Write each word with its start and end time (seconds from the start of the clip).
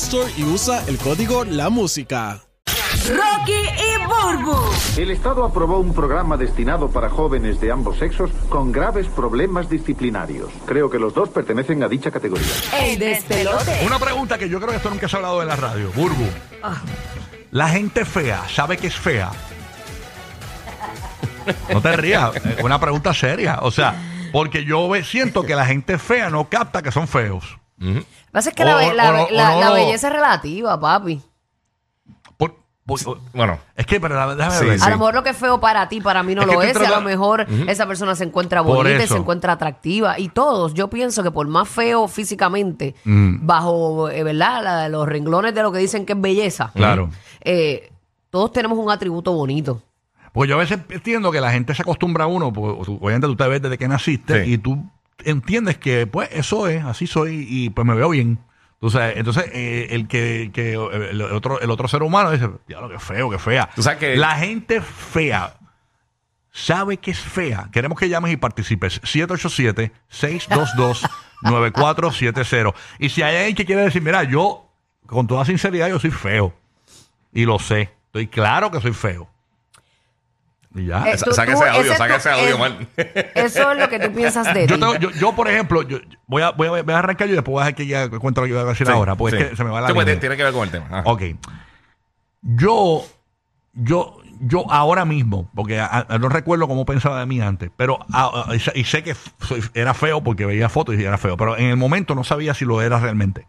Store 0.00 0.32
y 0.34 0.44
usa 0.44 0.82
el 0.86 0.96
código 0.96 1.44
La 1.44 1.68
Música. 1.68 2.40
Rocky 3.06 3.52
y 3.52 4.06
Burbu. 4.06 4.56
El 4.96 5.10
Estado 5.10 5.44
aprobó 5.44 5.78
un 5.78 5.92
programa 5.92 6.38
destinado 6.38 6.88
para 6.90 7.10
jóvenes 7.10 7.60
de 7.60 7.70
ambos 7.70 7.98
sexos 7.98 8.30
con 8.48 8.72
graves 8.72 9.06
problemas 9.08 9.68
disciplinarios. 9.68 10.48
Creo 10.64 10.88
que 10.88 10.98
los 10.98 11.12
dos 11.12 11.28
pertenecen 11.28 11.82
a 11.82 11.88
dicha 11.88 12.10
categoría. 12.10 12.48
El 12.80 12.98
despelote. 12.98 13.82
Una 13.84 13.98
pregunta 13.98 14.38
que 14.38 14.48
yo 14.48 14.58
creo 14.58 14.70
que 14.70 14.76
esto 14.76 14.88
nunca 14.88 15.06
se 15.06 15.16
ha 15.16 15.18
hablado 15.18 15.42
en 15.42 15.48
la 15.48 15.56
radio. 15.56 15.92
Burbu. 15.94 16.26
La 17.50 17.68
gente 17.68 18.06
fea, 18.06 18.48
¿sabe 18.48 18.78
que 18.78 18.86
es 18.86 18.96
fea? 18.96 19.30
No 21.72 21.82
te 21.82 21.94
rías, 21.96 22.34
es 22.36 22.64
una 22.64 22.80
pregunta 22.80 23.12
seria. 23.12 23.58
O 23.60 23.70
sea, 23.70 23.94
porque 24.32 24.64
yo 24.64 24.90
siento 25.04 25.42
que 25.42 25.54
la 25.54 25.66
gente 25.66 25.98
fea 25.98 26.30
no 26.30 26.48
capta 26.48 26.80
que 26.80 26.90
son 26.90 27.06
feos. 27.06 27.59
Lo 27.80 27.94
que 27.94 28.04
pasa 28.30 28.50
es 28.50 28.54
que 28.54 28.62
O- 28.62 28.66
la, 28.66 28.76
o- 28.76 28.92
la- 28.92 29.10
o 29.10 29.12
no- 29.16 29.28
la- 29.30 29.56
o 29.56 29.60
la 29.60 29.66
no- 29.68 29.72
belleza 29.74 30.06
es 30.08 30.12
relativa, 30.12 30.78
papi. 30.78 31.20
Por- 32.36 32.54
por- 32.84 33.18
Bueno, 33.32 33.58
es 33.74 33.86
que, 33.86 34.00
pero 34.00 34.14
la- 34.14 34.34
déjame 34.34 34.56
Sí, 34.58 34.64
ver. 34.66 34.78
sí. 34.78 34.84
A 34.86 34.90
lo 34.90 34.98
mejor 34.98 35.14
lo 35.14 35.22
que 35.22 35.30
es 35.30 35.36
feo 35.36 35.60
para 35.60 35.88
ti, 35.88 36.00
para 36.00 36.22
mí 36.22 36.34
no 36.34 36.42
Es 36.42 36.48
que 36.48 36.54
lo 36.54 36.62
estoy 36.62 36.70
es. 36.70 36.74
y 36.76 36.78
a 36.78 36.80
lo 36.82 36.86
tratando- 37.02 37.10
mejor 37.10 37.46
esa 37.68 37.86
persona 37.86 38.14
se 38.14 38.24
encuentra 38.24 38.62
Por 38.62 38.76
bonita 38.76 38.98
y 39.00 39.02
eso. 39.04 39.14
se 39.14 39.20
encuentra 39.20 39.52
atractiva. 39.54 40.18
Y 40.18 40.28
todos, 40.28 40.74
yo 40.74 40.88
pienso 40.88 41.22
que 41.22 41.30
por 41.30 41.46
más 41.48 41.68
feo 41.68 42.06
físicamente, 42.08 42.94
Mm. 43.04 43.46
bajo, 43.46 44.10
eh, 44.10 44.22
¿verdad? 44.24 44.62
La- 44.62 44.88
los 44.88 45.08
renglones 45.08 45.54
de 45.54 45.62
lo 45.62 45.72
que 45.72 45.78
dicen 45.78 46.04
que 46.04 46.12
es 46.12 46.20
belleza, 46.20 46.70
Claro. 46.74 47.10
eh, 47.42 47.90
todos 48.30 48.52
tenemos 48.52 48.78
un 48.78 48.90
atributo 48.90 49.32
bonito. 49.32 49.82
Porque 50.32 50.50
yo 50.50 50.54
a 50.56 50.58
veces 50.58 50.78
entiendo 50.90 51.32
que 51.32 51.40
la 51.40 51.50
gente 51.50 51.74
se 51.74 51.82
acostumbra 51.82 52.24
a 52.24 52.26
uno, 52.28 52.52
porque 52.52 52.84
tú- 52.84 52.98
obviamente 53.00 53.26
tú 53.26 53.34
te 53.36 53.48
ves 53.48 53.60
desde 53.62 53.78
que 53.78 53.88
naciste 53.88 54.44
Sí. 54.44 54.52
y 54.52 54.58
tú 54.58 54.78
entiendes 55.24 55.78
que 55.78 56.06
pues 56.06 56.28
eso 56.32 56.66
es, 56.68 56.84
así 56.84 57.06
soy 57.06 57.46
y 57.48 57.70
pues 57.70 57.86
me 57.86 57.94
veo 57.94 58.08
bien. 58.10 58.38
Entonces, 58.74 59.12
entonces 59.16 59.44
eh, 59.52 59.88
el 59.90 60.08
que, 60.08 60.50
que 60.54 60.72
el 60.72 61.20
otro, 61.22 61.60
el 61.60 61.70
otro 61.70 61.86
ser 61.88 62.02
humano 62.02 62.30
dice, 62.30 62.48
diablo, 62.66 62.88
qué 62.88 62.98
feo, 62.98 63.28
qué 63.30 63.38
fea. 63.38 63.68
Tú 63.74 63.82
sabes 63.82 63.98
que- 63.98 64.16
La 64.16 64.36
gente 64.36 64.80
fea 64.80 65.54
sabe 66.52 66.96
que 66.96 67.10
es 67.12 67.18
fea. 67.20 67.68
Queremos 67.72 67.98
que 67.98 68.08
llames 68.08 68.32
y 68.32 68.36
participes. 68.36 69.00
787-622-9470. 71.42 72.74
Y 72.98 73.08
si 73.08 73.22
hay 73.22 73.36
alguien 73.36 73.54
que 73.54 73.64
quiere 73.64 73.82
decir, 73.82 74.02
mira, 74.02 74.24
yo, 74.24 74.70
con 75.06 75.26
toda 75.26 75.44
sinceridad, 75.44 75.88
yo 75.88 75.98
soy 75.98 76.10
feo. 76.10 76.54
Y 77.32 77.44
lo 77.44 77.58
sé. 77.58 77.90
Estoy 78.06 78.26
claro 78.26 78.70
que 78.70 78.80
soy 78.80 78.92
feo. 78.92 79.30
Y 80.74 80.86
ya. 80.86 81.04
Eh, 81.10 81.16
tú- 81.22 81.32
saca 81.32 81.52
tú- 81.54 81.62
ese 81.62 81.68
audio, 81.70 81.94
saca 81.96 82.16
ese 82.16 82.30
audio, 82.30 82.58
man. 82.58 82.88
Eso 83.34 83.72
es 83.72 83.78
lo 83.78 83.88
que 83.88 83.98
tú 83.98 84.12
piensas 84.12 84.54
de 84.54 84.66
Yo, 84.68 84.74
ti. 84.76 84.80
tengo- 84.80 84.96
yo, 84.96 85.10
yo, 85.10 85.34
por 85.34 85.48
ejemplo, 85.48 85.82
yo, 85.82 85.98
voy, 86.26 86.42
a, 86.42 86.50
voy, 86.52 86.68
a, 86.68 86.82
voy 86.82 86.94
a 86.94 86.98
arrancar 86.98 87.26
yo 87.26 87.32
y 87.32 87.36
después 87.36 87.52
voy 87.52 87.62
a 87.62 87.64
dejar 87.66 87.74
que 87.74 87.86
ya 87.86 88.08
cuente 88.08 88.40
lo 88.40 88.46
que 88.46 88.52
iba 88.52 88.60
a 88.60 88.64
decir 88.64 88.86
Sí, 88.86 88.92
ahora, 88.92 89.16
porque 89.16 89.36
sí. 89.36 89.42
es 89.42 89.50
que 89.50 89.56
se 89.56 89.64
me 89.64 89.70
va 89.70 89.80
la 89.80 89.88
Sí, 89.88 89.94
pues, 89.94 90.20
tiene 90.20 90.36
que 90.36 90.44
ver 90.44 90.52
con 90.52 90.62
el 90.62 90.70
tema. 90.70 90.86
Ah. 90.90 91.02
Ok. 91.06 91.22
Yo, 92.42 93.04
yo, 93.74 94.16
yo 94.40 94.64
ahora 94.70 95.04
mismo, 95.04 95.50
porque 95.54 95.78
a- 95.80 96.06
a- 96.08 96.18
no 96.18 96.28
recuerdo 96.28 96.66
cómo 96.68 96.84
pensaba 96.86 97.20
de 97.20 97.26
mí 97.26 97.40
antes, 97.40 97.70
pero 97.76 97.98
a- 98.12 98.46
a- 98.48 98.54
y 98.56 98.60
sé- 98.60 98.72
y 98.74 98.84
sé 98.84 99.02
que 99.02 99.14
soy- 99.40 99.62
era 99.74 99.92
feo 99.94 100.22
porque 100.22 100.46
veía 100.46 100.68
fotos 100.68 100.94
y 100.96 101.04
era 101.04 101.18
feo, 101.18 101.36
pero 101.36 101.56
en 101.58 101.66
el 101.66 101.76
momento 101.76 102.14
no 102.14 102.24
sabía 102.24 102.54
si 102.54 102.64
lo 102.64 102.80
era 102.80 102.98
realmente. 102.98 103.46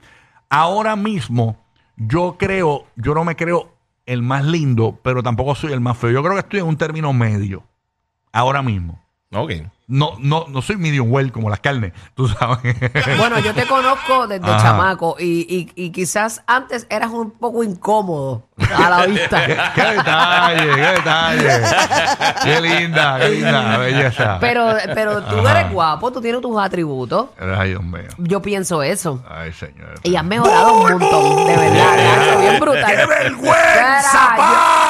Ahora 0.49 0.95
mismo, 0.95 1.57
yo 1.95 2.35
creo, 2.37 2.85
yo 2.95 3.13
no 3.13 3.23
me 3.23 3.35
creo 3.35 3.70
el 4.05 4.21
más 4.21 4.45
lindo, 4.45 4.99
pero 5.03 5.23
tampoco 5.23 5.55
soy 5.55 5.73
el 5.73 5.81
más 5.81 5.97
feo. 5.97 6.11
Yo 6.11 6.21
creo 6.21 6.33
que 6.33 6.39
estoy 6.39 6.59
en 6.59 6.67
un 6.67 6.77
término 6.77 7.13
medio. 7.13 7.63
Ahora 8.31 8.61
mismo. 8.61 9.01
Ok. 9.31 9.51
No, 9.93 10.13
no, 10.19 10.45
no 10.47 10.61
soy 10.61 10.77
medium 10.77 11.11
well 11.11 11.31
como 11.33 11.49
las 11.49 11.59
carnes, 11.59 11.91
tú 12.15 12.27
sabes. 12.29 12.75
Bueno, 13.17 13.39
yo 13.39 13.53
te 13.53 13.65
conozco 13.65 14.25
desde 14.25 14.49
Ajá. 14.49 14.61
chamaco 14.63 15.17
y, 15.19 15.45
y- 15.49 15.71
y 15.75 15.91
quizás 15.91 16.41
antes 16.47 16.87
eras 16.89 17.11
un 17.11 17.31
poco 17.31 17.61
incómodo 17.61 18.47
a 18.73 18.89
la 18.89 19.01
¿Qué, 19.05 19.07
vista. 19.11 19.45
qué 19.75 19.81
detalle, 19.83 20.75
qué 20.75 20.81
detalle. 20.81 21.49
Qué 22.43 22.61
linda, 22.61 23.17
qué 23.19 23.29
linda 23.29 23.77
belleza. 23.79 24.37
Pero, 24.39 24.73
pero 24.95 25.23
tú 25.23 25.39
Ajá. 25.39 25.59
eres 25.59 25.73
guapo, 25.73 26.09
tú 26.11 26.21
tienes 26.21 26.39
tus 26.41 26.57
atributos. 26.57 27.27
Ay, 27.57 27.69
Dios 27.71 27.83
mío. 27.83 28.07
Yo 28.17 28.41
pienso 28.41 28.81
eso. 28.83 29.21
Ay, 29.29 29.51
señor. 29.51 29.95
Y 30.03 30.15
has 30.15 30.23
mejorado 30.23 30.73
un 30.73 30.89
montón, 30.99 31.47
de 31.47 31.57
verdad. 31.57 31.97
Nacho, 32.27 32.39
bien 32.39 32.59
brutal. 32.61 32.85
¡Qué 32.95 33.05
vergüenza, 33.05 34.35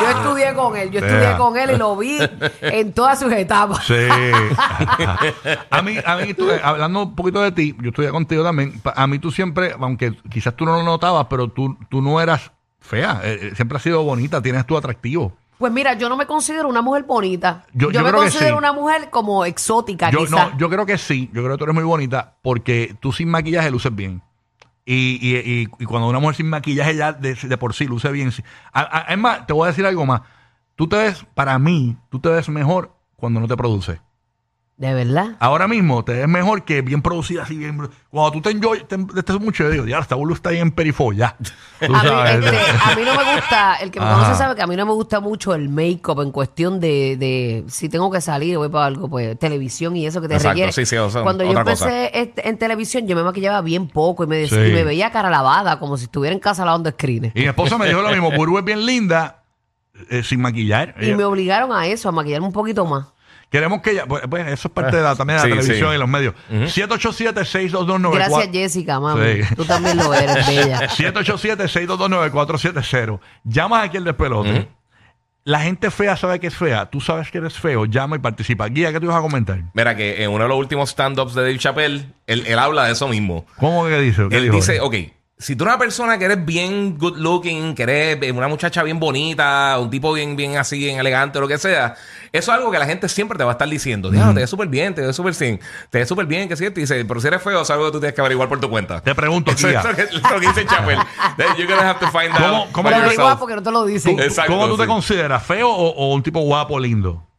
yo, 0.01 0.11
yo 0.11 0.23
estudié 0.51 0.63
con 0.69 0.77
él, 0.77 0.91
yo 0.91 0.99
Sea. 0.99 1.09
estudié 1.09 1.37
con 1.37 1.57
él 1.57 1.71
y 1.71 1.77
lo 1.77 1.95
vi 1.97 2.19
en 2.61 2.93
todas 2.93 3.19
sus 3.19 3.31
etapas. 3.33 3.85
Sí. 3.85 3.93
a 5.69 5.81
mí, 5.81 5.95
a 6.05 6.15
mí 6.17 6.33
tú, 6.33 6.49
eh, 6.49 6.59
hablando 6.63 7.03
un 7.03 7.15
poquito 7.15 7.41
de 7.41 7.51
ti, 7.51 7.75
yo 7.81 7.89
estudié 7.89 8.09
contigo 8.09 8.43
también. 8.43 8.81
A 8.95 9.07
mí 9.07 9.19
tú 9.19 9.31
siempre, 9.31 9.73
aunque 9.79 10.13
quizás 10.29 10.55
tú 10.55 10.65
no 10.65 10.73
lo 10.77 10.83
notabas, 10.83 11.27
pero 11.29 11.47
tú, 11.47 11.77
tú 11.89 12.01
no 12.01 12.19
eras 12.21 12.51
fea. 12.79 13.21
eh, 13.23 13.39
eh, 13.41 13.51
siempre 13.55 13.77
has 13.77 13.83
sido 13.83 14.03
bonita, 14.03 14.41
tienes 14.41 14.65
tu 14.65 14.77
atractivo. 14.77 15.33
Pues 15.57 15.71
mira, 15.71 15.93
yo 15.93 16.09
no 16.09 16.17
me 16.17 16.25
considero 16.25 16.67
una 16.67 16.81
mujer 16.81 17.03
bonita. 17.03 17.65
Yo- 17.73 17.87
Yo, 17.91 17.91
yo 17.91 17.99
me 18.01 18.09
creo 18.09 18.21
que 18.21 18.25
considero 18.29 18.55
sí. 18.55 18.57
una 18.57 18.73
mujer 18.73 19.09
como 19.11 19.45
exótica, 19.45 20.09
Yo, 20.09 20.25
no, 20.25 20.57
yo 20.57 20.69
creo 20.69 20.85
que 20.87 20.97
sí, 20.97 21.29
yo 21.33 21.43
creo 21.43 21.51
que 21.55 21.57
tú 21.59 21.63
eres 21.65 21.75
muy 21.75 21.83
bonita 21.83 22.33
porque 22.41 22.95
tú 22.99 23.11
sin 23.11 23.29
maquillaje 23.29 23.69
luces 23.69 23.93
bien. 23.95 24.23
Y, 24.83 25.19
y, 25.21 25.37
y- 25.37 25.67
y 25.77 25.85
cuando 25.85 26.07
una 26.09 26.17
mujer 26.19 26.35
sin 26.37 26.49
maquillaje 26.49 26.95
ya 26.95 27.13
de, 27.13 27.35
de 27.35 27.57
por 27.59 27.75
sí 27.75 27.85
luce 27.85 28.11
bien. 28.11 28.31
sí. 28.31 28.41
A- 28.73 28.81
a- 29.09 29.13
es 29.13 29.17
más, 29.19 29.45
te 29.45 29.53
voy 29.53 29.65
a 29.65 29.67
decir 29.67 29.85
algo 29.85 30.03
más. 30.07 30.21
Tú 30.75 30.87
te 30.87 30.95
ves, 30.97 31.25
para 31.35 31.57
mí, 31.59 31.97
tú 32.09 32.19
te 32.19 32.29
ves 32.29 32.49
mejor 32.49 32.95
cuando 33.15 33.39
no 33.39 33.47
te 33.47 33.55
produces. 33.57 33.99
De 34.77 34.95
verdad. 34.95 35.35
Ahora 35.39 35.67
mismo 35.67 36.03
te 36.03 36.13
ves 36.13 36.27
mejor 36.27 36.63
que 36.65 36.81
bien 36.81 37.03
producida, 37.03 37.43
así 37.43 37.55
bien. 37.55 37.87
Cuando 38.09 38.31
tú 38.31 38.41
te 38.41 38.49
enjoy, 38.49 38.79
te, 38.85 38.97
te 39.21 39.33
mucho, 39.33 39.63
yo 39.65 39.69
digo, 39.69 39.85
ya, 39.85 39.99
esta 39.99 40.15
boluda 40.15 40.37
está 40.37 40.49
ahí 40.49 40.57
en 40.57 40.71
perifo, 40.71 41.13
ya. 41.13 41.37
Tú 41.85 41.93
A 41.93 42.01
mí, 42.01 42.09
sabes. 42.09 42.43
este, 42.45 42.57
a 42.57 42.95
mí 42.95 43.01
no 43.05 43.15
me 43.15 43.35
gusta, 43.35 43.75
el 43.75 43.91
que 43.91 43.99
me 43.99 44.05
Ajá. 44.07 44.15
conoce 44.15 44.35
sabe 44.39 44.55
que 44.55 44.63
a 44.63 44.65
mí 44.65 44.75
no 44.75 44.87
me 44.87 44.93
gusta 44.93 45.19
mucho 45.19 45.53
el 45.53 45.69
make-up 45.69 46.19
en 46.23 46.31
cuestión 46.31 46.79
de, 46.79 47.15
de 47.15 47.63
si 47.67 47.89
tengo 47.89 48.09
que 48.09 48.21
salir, 48.21 48.57
voy 48.57 48.69
para 48.69 48.87
algo, 48.87 49.07
pues 49.07 49.37
televisión 49.37 49.95
y 49.97 50.07
eso 50.07 50.19
que 50.19 50.27
te 50.27 50.33
Exacto, 50.33 50.49
requiere. 50.53 50.71
sí, 50.71 50.87
sí, 50.87 50.95
o 50.97 51.11
sea, 51.11 51.21
Cuando 51.21 51.43
yo 51.43 51.51
empecé 51.51 52.09
este, 52.19 52.49
en 52.49 52.57
televisión, 52.57 53.05
yo 53.07 53.15
me 53.15 53.21
maquillaba 53.21 53.61
bien 53.61 53.87
poco 53.87 54.23
y 54.23 54.27
me, 54.27 54.37
decía- 54.37 54.63
Sí. 54.65 54.71
y 54.71 54.73
me 54.73 54.83
veía 54.83 55.11
cara 55.11 55.29
lavada, 55.29 55.77
como 55.77 55.95
si 55.97 56.05
estuviera 56.05 56.33
en 56.33 56.39
casa 56.39 56.65
lavando 56.65 56.89
screens. 56.89 57.33
Y 57.35 57.41
mi 57.41 57.45
esposa 57.45 57.77
me 57.77 57.85
dijo 57.87 58.01
lo 58.01 58.09
mismo, 58.09 58.31
Burbu 58.31 58.57
es 58.57 58.65
bien 58.65 58.83
linda, 58.83 59.40
eh, 60.09 60.23
sin 60.23 60.41
maquillar. 60.41 60.95
Y 60.99 61.05
Ella- 61.05 61.17
me 61.17 61.23
obligaron 61.23 61.71
a 61.71 61.87
eso, 61.87 62.09
a 62.09 62.11
maquillarme 62.11 62.47
un 62.47 62.53
poquito 62.53 62.85
más. 62.85 63.05
Queremos 63.49 63.81
que 63.81 63.91
ella, 63.91 64.05
pues, 64.07 64.23
pues, 64.29 64.47
eso 64.47 64.69
es 64.69 64.73
parte 64.73 64.95
de 64.95 65.03
la, 65.03 65.13
también 65.13 65.41
de 65.41 65.49
la 65.49 65.55
Sí, 65.55 65.59
televisión 65.61 65.89
sí. 65.89 65.95
y 65.95 65.99
los 65.99 66.07
medios. 66.07 66.35
787-622-9470. 66.51 68.13
Gracias, 68.13 68.49
Jessica, 68.53 68.99
mami. 69.01 69.43
Sí. 69.43 69.55
Tú 69.55 69.65
también 69.65 69.97
lo 69.97 70.13
eres, 70.13 70.47
bella. 70.47 70.87
787-622-9470. 70.89 73.19
Llamas 73.43 73.85
aquí 73.85 73.97
el 73.97 74.03
despelote. 74.03 74.67
La 75.43 75.59
gente 75.61 75.89
fea 75.89 76.15
sabe 76.15 76.39
que 76.39 76.47
es 76.47 76.55
fea. 76.55 76.85
Tú 76.89 77.01
sabes 77.01 77.31
que 77.31 77.39
eres 77.39 77.57
feo. 77.57 77.85
Llama 77.85 78.15
y 78.15 78.19
participa. 78.19 78.67
Guía, 78.67 78.91
¿qué 78.93 78.99
te 78.99 79.05
ibas 79.05 79.17
a 79.17 79.21
comentar? 79.21 79.59
Mira 79.73 79.95
que 79.95 80.23
en 80.23 80.29
uno 80.29 80.43
de 80.43 80.49
los 80.49 80.57
últimos 80.57 80.89
stand-ups 80.91 81.33
de 81.33 81.41
Dave 81.41 81.57
Chappelle, 81.57 82.05
él, 82.27 82.43
él 82.45 82.59
habla 82.59 82.85
de 82.85 82.91
eso 82.91 83.07
mismo. 83.07 83.45
¿Cómo 83.57 83.85
que 83.85 83.99
dice? 83.99 84.27
¿Qué 84.29 84.37
Él 84.37 84.43
dijo? 84.43 84.55
dice, 84.57 84.79
ok, 84.81 84.95
si 85.41 85.55
tú 85.55 85.63
eres 85.63 85.73
una 85.73 85.79
persona 85.79 86.17
que 86.17 86.25
eres 86.25 86.45
bien 86.45 86.97
good 86.97 87.17
looking, 87.17 87.73
que 87.75 87.83
eres 87.83 88.31
una 88.31 88.47
muchacha 88.47 88.83
bien 88.83 88.99
bonita, 88.99 89.77
un 89.79 89.89
tipo 89.89 90.13
bien, 90.13 90.35
bien 90.35 90.57
así, 90.57 90.77
bien 90.77 90.99
elegante, 90.99 91.39
lo 91.39 91.47
que 91.47 91.57
sea, 91.57 91.95
eso 92.31 92.51
es 92.51 92.57
algo 92.57 92.69
que 92.71 92.77
la 92.79 92.85
gente 92.85 93.09
siempre 93.09 93.37
te 93.37 93.43
va 93.43 93.51
a 93.51 93.53
estar 93.53 93.67
diciendo. 93.67 94.09
Diablo, 94.11 94.33
te 94.35 94.41
ves 94.41 94.49
súper 94.49 94.67
bien, 94.67 94.93
te 94.93 95.01
ves 95.01 95.15
súper 95.15 95.33
sin, 95.33 95.59
te 95.89 95.97
ves 95.99 96.07
súper 96.07 96.25
bien, 96.27 96.47
que 96.47 96.55
sí, 96.55 96.69
te 96.69 96.79
dice, 96.81 97.03
pero 97.05 97.19
si 97.19 97.27
eres 97.27 97.41
feo, 97.41 97.61
es 97.63 97.69
algo 97.71 97.85
que 97.87 97.91
tú 97.91 97.99
tienes 97.99 98.13
que 98.15 98.21
averiguar 98.21 98.47
por 98.47 98.59
tu 98.59 98.69
cuenta. 98.69 99.01
Te 99.01 99.15
pregunto, 99.15 99.51
Eso 99.51 99.67
que, 99.67 99.73
eso 99.73 99.89
es 99.89 100.21
lo 100.21 100.39
que 100.39 100.47
dice 100.47 100.65
Chapel. 100.65 100.97
You're 101.57 101.65
gonna 101.73 101.89
have 101.89 101.99
to 101.99 102.07
find 102.11 102.31
¿Cómo- 102.35 102.45
out. 102.63 102.71
cómo 102.71 102.89
no 102.91 103.63
te 103.63 103.71
lo 103.71 103.85
dicen. 103.85 104.19
Exacto, 104.19 104.51
¿Cómo 104.51 104.67
tú 104.67 104.77
te 104.77 104.85
consideras? 104.87 105.43
¿Feo 105.43 105.69
o, 105.69 105.89
o 105.89 106.13
un 106.13 106.21
tipo 106.21 106.39
guapo, 106.41 106.79
lindo? 106.79 107.30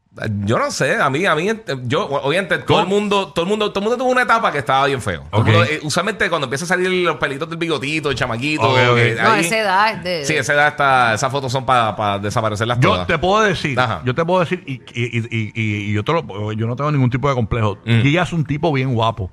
Yo 0.45 0.59
no 0.59 0.71
sé, 0.71 1.01
a 1.01 1.09
mí, 1.09 1.25
a 1.25 1.35
mí, 1.35 1.49
yo, 1.85 2.07
obviamente, 2.07 2.59
todo 2.59 2.81
el 2.83 2.87
mundo, 2.87 3.29
todo 3.29 3.45
el 3.45 3.49
mundo, 3.49 3.73
todo 3.73 3.83
el 3.83 3.89
mundo 3.89 4.05
tuvo 4.05 4.13
una 4.13 4.23
etapa 4.23 4.53
que 4.53 4.59
estaba 4.59 4.85
bien 4.87 5.01
feo. 5.01 5.25
Todo 5.31 5.41
el 5.41 5.49
Ok. 5.49 5.55
mundo, 5.55 5.65
eh, 5.65 5.81
usualmente 5.83 6.29
cuando 6.29 6.45
empieza 6.45 6.67
a 6.67 6.69
salir 6.69 6.91
los 6.91 7.17
pelitos 7.17 7.49
del 7.49 7.57
bigotito, 7.59 8.11
el 8.11 8.15
chamaquito, 8.15 8.63
Ok, 8.63 8.77
ok. 8.91 8.95
que 8.97 9.17
No, 9.23 9.31
ahí- 9.31 9.41
esa 9.47 9.59
edad 9.59 9.93
es 9.95 10.05
de. 10.05 10.25
Sí, 10.27 10.35
esa 10.35 10.53
edad 10.53 10.69
está, 10.69 11.15
esas 11.15 11.33
fotos 11.33 11.51
son 11.51 11.65
para 11.65 12.19
desaparecerlas 12.19 12.79
Yo 12.79 12.91
todas. 12.91 13.07
te 13.07 13.17
puedo 13.19 13.43
decir, 13.43 13.81
Ajá. 13.81 14.03
yo 14.05 14.15
te 14.15 14.23
puedo 14.23 14.41
decir, 14.41 14.63
y, 14.67 14.73
y- 14.75 15.19
y- 15.19 15.29
y- 15.31 15.53
y 15.55 15.93
yo, 15.95 16.05
te 16.05 16.13
lo- 16.13 16.53
yo 16.53 16.67
no 16.67 16.77
tengo 16.77 16.93
ningún 16.93 17.09
tipo 17.09 17.31
de 17.31 17.35
complejo. 17.35 17.79
Mm. 17.87 18.03
Giga 18.03 18.23
es 18.25 18.33
un 18.35 18.45
tipo 18.45 18.71
bien 18.71 18.93
guapo. 18.95 19.31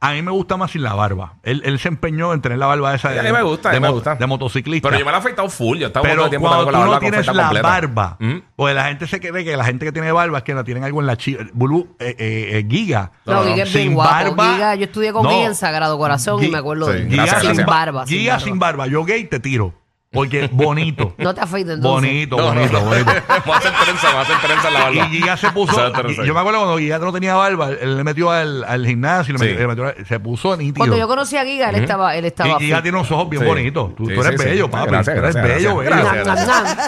A 0.00 0.12
mí 0.12 0.22
me 0.22 0.30
gusta 0.30 0.56
más 0.56 0.70
sin 0.70 0.82
la 0.84 0.94
barba. 0.94 1.34
Él, 1.42 1.60
él 1.64 1.78
se 1.80 1.88
empeñó 1.88 2.32
en 2.32 2.40
tener 2.40 2.58
la 2.58 2.66
barba 2.66 2.94
esa 2.94 3.10
de, 3.10 3.18
A 3.18 3.22
mí 3.24 3.32
me 3.32 3.42
gusta, 3.42 3.70
a 3.70 3.72
de, 3.72 3.80
mí 3.80 3.86
me 3.86 3.92
gusta. 3.92 4.14
de 4.14 4.26
motociclista. 4.28 4.88
Pero 4.88 5.00
yo 5.00 5.04
me 5.04 5.10
la 5.10 5.18
he 5.18 5.20
afeitado 5.20 5.48
full. 5.48 5.78
Yo 5.78 5.88
estaba 5.88 6.04
todo 6.04 6.12
Pero 6.12 6.24
el 6.24 6.30
tiempo 6.30 6.46
cuando 6.46 6.64
con 6.66 6.72
tú 6.74 6.78
la 6.78 6.84
no 6.84 6.90
barba 6.92 7.00
tienes 7.00 7.26
la 7.26 7.42
completa. 7.42 7.68
barba, 7.68 8.16
Mm. 8.20 8.36
porque 8.54 8.74
la 8.74 8.84
gente 8.84 9.06
se 9.08 9.18
cree 9.20 9.44
que 9.44 9.56
la 9.56 9.64
gente 9.64 9.84
que 9.86 9.90
tiene 9.92 10.12
barba 10.12 10.38
es 10.38 10.44
que 10.44 10.54
no 10.54 10.62
tienen 10.62 10.84
algo 10.84 11.00
en 11.00 11.06
la 11.08 11.16
chiva. 11.16 11.42
Bulú, 11.52 11.96
eh, 11.98 12.14
eh, 12.16 12.58
eh, 12.58 12.66
Giga. 12.70 13.10
No, 13.26 13.42
Giga 13.42 13.62
es 13.64 13.72
bien 13.74 13.94
guapo. 13.94 14.36
Giga, 14.42 14.74
yo 14.76 14.84
estudié 14.84 15.12
con 15.12 15.24
No. 15.24 15.30
Giga 15.30 15.46
en 15.46 15.54
Sagrado 15.56 15.98
Corazón 15.98 16.40
y 16.42 16.46
Gi- 16.46 16.52
me 16.52 16.58
acuerdo 16.58 16.86
sí, 16.86 16.92
de 16.92 16.98
él. 17.00 17.08
Giga 17.10 17.22
Gracias, 17.24 17.40
sin 17.40 17.48
sin 17.50 17.56
gracias. 17.56 17.76
barba. 17.76 18.06
sin 18.06 18.18
Giga 18.18 18.32
barba. 18.34 18.44
sin 18.44 18.58
barba. 18.60 18.86
Yo 18.86 19.04
gay 19.04 19.24
te 19.24 19.40
tiro. 19.40 19.74
Porque 20.10 20.48
bonito. 20.50 21.14
No 21.18 21.34
te 21.34 21.40
afeites 21.42 21.74
entonces. 21.74 22.10
bonito, 22.10 22.36
No, 22.38 22.54
no, 22.54 22.60
bonito, 22.60 22.80
no. 22.80 22.84
bonito. 22.86 23.12
Vamos 23.28 23.56
a 23.56 23.58
hacer 23.58 23.72
trenza, 23.84 24.06
vamos 24.08 24.18
a 24.18 24.22
hacer 24.22 24.36
trenza 24.46 24.68
en 24.68 24.74
la 24.74 24.80
barba. 24.80 24.94
Y 25.06 25.08
Giga 25.10 25.36
se 25.36 25.50
puso. 25.50 25.92
Yo 26.24 26.32
me 26.34 26.40
acuerdo 26.40 26.60
cuando 26.60 26.78
Giga 26.78 26.98
no 26.98 27.12
tenía 27.12 27.34
barba, 27.34 27.68
él 27.70 27.96
le 27.98 28.04
metió 28.04 28.30
al, 28.30 28.64
al 28.64 28.86
gimnasio, 28.86 29.34
le 29.34 29.38
Sí. 29.38 29.44
metió- 29.44 29.60
le 29.60 29.66
metió- 29.68 30.06
se 30.06 30.20
puso 30.20 30.56
nítido. 30.56 30.76
Cuando 30.78 30.96
yo 30.96 31.06
conocí 31.08 31.36
a 31.36 31.44
Giga, 31.44 31.68
él 31.70 31.76
estaba, 31.76 32.16
él 32.16 32.24
estaba 32.24 32.48
y 32.48 32.64
Giga 32.64 32.76
fit. 32.76 32.82
tiene 32.84 32.98
unos 32.98 33.10
ojos 33.12 33.28
bien 33.28 33.42
Sí. 33.42 33.48
bonitos. 33.48 33.94
Tú, 33.96 34.06
Sí, 34.06 34.14
tú 34.14 34.20
eres 34.22 34.32
sí, 34.32 34.38
sí. 34.38 34.44
bello, 34.50 34.70
papi. 34.70 34.90
Gracias, 34.90 35.14
tú 35.16 35.22
eres 35.22 35.34
gracias, 35.34 35.56
bello, 35.62 35.76
gracias. 35.76 36.12
bello. 36.12 36.24
Nam, 36.24 36.38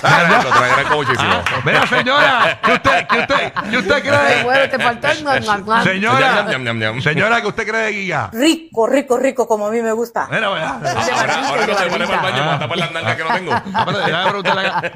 nam, 0.02 0.78
nam. 0.88 0.96
Muchísimo. 0.96 1.34
Mira, 1.64 1.86
señora, 1.86 2.58
¿qué 2.62 2.72
usted, 2.72 3.06
qué 3.06 3.18
usted, 3.20 3.52
qué 3.70 3.76
usted 3.78 3.94
Ay, 3.94 4.02
cree? 4.02 4.44
bueno, 4.44 4.70
te 4.70 4.78
faltó 4.78 5.08
el 5.08 5.24
nam, 5.24 5.44
nam, 5.44 5.64
nam. 5.66 5.84
Señora, 5.84 6.20
Ñam, 6.20 6.48
ñam, 6.50 6.64
ñam, 6.64 6.78
ñam. 6.78 7.00
señora, 7.02 7.40
¿qué 7.42 7.46
usted 7.48 7.66
cree 7.68 7.82
de 7.86 7.92
Giga? 7.92 8.30
Rico, 8.32 8.86
rico, 8.86 9.18
rico, 9.18 9.46
como 9.46 9.66
a 9.66 9.70
mí 9.70 9.82
me 9.82 9.92
gusta. 9.92 10.26
Mira, 10.30 10.48
vea. 10.50 10.70
Ahora, 10.70 11.48
ahora 11.48 11.66
no 11.66 11.74
se 11.78 11.86
pone 11.86 12.06
para 12.06 12.16
el 12.16 12.22
baño 12.32 12.44
para 12.44 12.58
tapar 12.58 12.78
las 12.78 12.92
nalgas 12.92 13.16
que 13.24 13.28
no 13.28 13.34
tengo. 13.34 13.52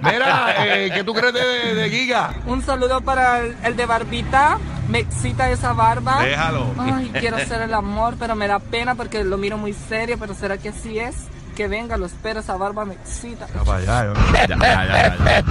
Mira, 0.03 0.55
eh, 0.59 0.91
¿qué 0.95 1.05
tú 1.05 1.15
crees 1.15 1.35
de, 1.35 1.75
de, 1.75 1.91
Giga? 1.91 2.35
Un 2.47 2.63
saludo 2.63 3.01
para 3.01 3.41
el, 3.41 3.57
el 3.65 3.77
de 3.77 3.87
barbita. 3.87 4.59
Me 4.89 4.99
excita 4.99 5.51
esa 5.51 5.73
barba. 5.73 6.23
Déjalo. 6.23 6.67
Ay, 6.79 7.11
quiero 7.19 7.37
hacer 7.37 7.63
el 7.63 7.75
amor, 7.75 8.17
pero 8.19 8.35
me 8.35 8.47
da 8.47 8.59
pena 8.59 8.95
porque 8.95 9.25
lo 9.25 9.39
miro 9.39 9.57
muy 9.57 9.73
serio. 9.73 10.17
Pero 10.19 10.35
será 10.35 10.59
que 10.59 10.69
así 10.71 10.99
es? 10.99 11.17
Que 11.57 11.69
venga, 11.69 11.97
lo 11.97 12.07
espero. 12.07 12.41
Esa 12.41 12.57
barba 12.57 12.85
me 12.85 12.95
excita. 12.95 13.47
Ya 13.47 13.63
para 13.65 13.79
allá, 13.79 14.05
yo- 14.07 14.15
Ya, 14.33 14.47
ya, 14.47 14.57
ya, 14.57 15.17
ya, 15.17 15.45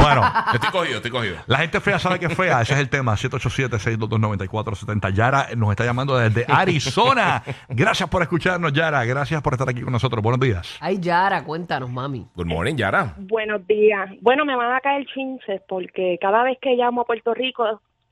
Bueno, 0.00 0.22
Estoy 0.54 0.70
cogido, 0.70 0.96
estoy 0.96 1.10
cogido. 1.10 1.36
la 1.46 1.58
gente 1.58 1.80
fea 1.80 1.98
sabe 1.98 2.18
que 2.18 2.26
es 2.26 2.34
fea. 2.34 2.62
Ese 2.62 2.72
es 2.74 2.80
el 2.80 2.88
tema. 2.88 3.14
787-622-9470. 3.16 5.10
Yara 5.12 5.48
nos 5.56 5.70
está 5.70 5.84
llamando 5.84 6.16
desde 6.16 6.46
Arizona. 6.48 7.42
Gracias 7.68 8.08
por 8.08 8.22
escucharnos, 8.22 8.72
Yara. 8.72 9.04
Gracias 9.04 9.42
por 9.42 9.52
estar 9.54 9.68
aquí 9.68 9.82
con 9.82 9.92
nosotros. 9.92 10.22
Buenos 10.22 10.40
días. 10.40 10.76
Ay, 10.80 10.98
Yara, 11.00 11.44
cuéntanos, 11.44 11.90
mami. 11.90 12.26
Good 12.34 12.46
morning, 12.46 12.76
Yara. 12.76 13.14
Buenos 13.18 13.66
días. 13.66 14.10
Bueno, 14.22 14.44
me 14.44 14.56
van 14.56 14.74
a 14.74 14.80
caer 14.80 15.04
chinches 15.12 15.60
porque 15.68 16.18
cada 16.20 16.42
vez 16.42 16.58
que 16.60 16.74
llamo 16.74 17.02
a 17.02 17.04
Puerto 17.04 17.34
Rico, 17.34 17.64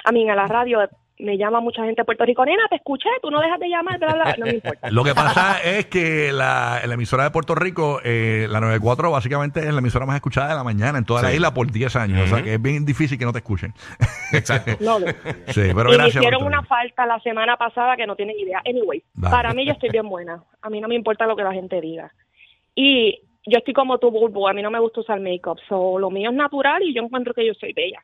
a 0.05 0.12
mí 0.12 0.28
a 0.28 0.35
la 0.35 0.46
radio, 0.49 0.78
me 1.23 1.39
llama 1.39 1.61
mucha 1.61 1.85
gente 1.85 2.01
de 2.03 2.05
Puerto 2.05 2.25
Rico. 2.25 2.45
Nena, 2.45 2.65
te 2.69 2.77
escuché, 2.77 3.09
tú 3.23 3.31
no 3.31 3.41
dejas 3.41 3.59
de 3.61 3.69
llamar, 3.69 3.99
bla, 3.99 4.15
bla. 4.15 4.35
No 4.39 4.47
me 4.47 4.53
importa. 4.55 4.91
Lo 4.91 5.05
que 5.05 5.15
pasa 5.15 5.63
es 5.63 5.87
que 5.87 6.33
la, 6.33 6.81
la 6.85 6.95
emisora 6.95 7.25
de 7.25 7.31
Puerto 7.31 7.55
Rico, 7.55 8.01
eh, 8.05 8.47
la 8.51 8.61
94, 8.61 9.11
básicamente 9.11 9.61
es 9.61 9.73
la 9.73 9.79
emisora 9.79 10.05
más 10.05 10.17
escuchada 10.17 10.49
de 10.49 10.55
la 10.55 10.65
mañana 10.65 10.99
en 10.99 11.05
toda 11.05 11.23
la 11.23 11.33
isla 11.33 11.55
por 11.55 11.71
10 11.71 11.97
años. 11.97 12.21
O 12.23 12.35
sea 12.35 12.43
que 12.43 12.55
es 12.55 12.63
bien 12.63 12.85
difícil 12.85 13.19
que 13.19 13.25
no 13.25 13.33
te 13.33 13.39
escuchen. 13.39 13.73
Exacto. 14.33 14.73
No, 14.81 14.99
no. 14.99 15.07
sí, 15.49 15.71
pero 15.75 15.89
y 15.89 15.93
me 15.93 15.95
gracias. 15.95 16.17
hicieron 16.17 16.41
por 16.41 16.49
una 16.49 16.63
falta 16.65 17.07
la 17.07 17.21
semana 17.21 17.57
pasada 17.57 17.97
que 17.97 18.07
no 18.07 18.17
tienen 18.17 18.39
idea. 18.39 18.61
Anyway, 18.67 19.03
Dale. 19.15 19.31
para 19.35 19.53
mí 19.55 19.65
yo 19.65 19.73
estoy 19.73 19.91
bien 19.91 20.09
buena. 20.09 20.43
A 20.61 20.71
mí 20.71 20.81
no 20.81 20.89
me 20.89 20.95
importa 20.95 21.27
lo 21.27 21.37
que 21.37 21.45
la 21.45 21.53
gente 21.53 21.81
diga. 21.81 22.13
Y 22.75 23.21
yo 23.47 23.59
estoy 23.59 23.75
como 23.75 23.99
tu 23.99 24.11
bulbo, 24.11 24.49
a 24.49 24.53
mí 24.53 24.63
no 24.63 24.71
me 24.71 24.79
gusta 24.79 25.01
usar 25.01 25.21
make-up. 25.21 25.59
So, 25.69 25.99
lo 25.99 26.11
mío 26.11 26.31
es 26.31 26.37
natural 26.37 26.83
y 26.83 26.95
yo 26.95 27.03
encuentro 27.03 27.35
que 27.35 27.47
yo 27.47 27.55
soy 27.55 27.73
bella. 27.73 28.03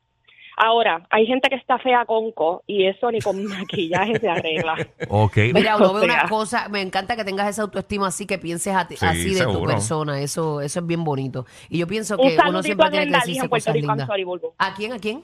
Ahora, 0.60 1.06
hay 1.10 1.24
gente 1.26 1.48
que 1.48 1.54
está 1.54 1.78
fea 1.78 2.04
con 2.04 2.32
co 2.32 2.64
y 2.66 2.84
eso 2.86 3.10
ni 3.12 3.20
con 3.20 3.42
maquillaje 3.46 4.18
se 4.18 4.28
arregla. 4.28 4.74
Ok. 5.08 5.36
Mira, 5.54 5.76
uno 5.76 5.94
ve 5.94 6.04
una 6.04 6.28
cosa, 6.28 6.68
me 6.68 6.80
encanta 6.82 7.14
que 7.14 7.24
tengas 7.24 7.48
esa 7.48 7.62
autoestima 7.62 8.08
así, 8.08 8.26
que 8.26 8.38
pienses 8.38 8.74
a 8.74 8.88
ti- 8.88 8.96
Sí, 8.96 9.06
así 9.06 9.34
de 9.34 9.44
tu 9.44 9.64
persona, 9.64 10.20
eso 10.20 10.60
eso 10.60 10.80
es 10.80 10.86
bien 10.86 11.04
bonito. 11.04 11.46
Y 11.68 11.78
yo 11.78 11.86
pienso 11.86 12.16
Un 12.16 12.28
que 12.28 12.36
uno 12.48 12.62
siempre 12.62 12.86
a 12.88 12.90
tiene 12.90 13.06
que 13.06 13.12
decirse 13.12 13.40
en 13.42 13.48
Puerto 13.48 13.64
cosas 13.66 13.74
Rico. 13.74 13.86
I'm 13.86 13.98
lindas. 13.98 14.08
sorry. 14.08 14.24
¿A 14.58 14.74
quién, 14.74 14.92
a 14.92 14.98
quién? 14.98 15.22